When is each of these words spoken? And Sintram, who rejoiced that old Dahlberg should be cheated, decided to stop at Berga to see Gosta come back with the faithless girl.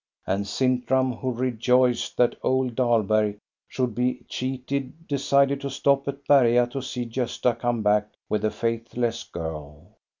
And 0.25 0.47
Sintram, 0.47 1.13
who 1.17 1.31
rejoiced 1.31 2.17
that 2.17 2.35
old 2.41 2.73
Dahlberg 2.73 3.37
should 3.67 3.93
be 3.93 4.25
cheated, 4.27 5.07
decided 5.07 5.61
to 5.61 5.69
stop 5.69 6.07
at 6.07 6.25
Berga 6.25 6.65
to 6.71 6.81
see 6.81 7.05
Gosta 7.05 7.53
come 7.53 7.83
back 7.83 8.07
with 8.27 8.41
the 8.41 8.49
faithless 8.49 9.23
girl. 9.25 9.91